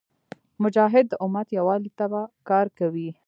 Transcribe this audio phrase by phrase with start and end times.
[0.63, 2.05] مجاهد د امت یووالي ته
[2.49, 3.09] کار کوي.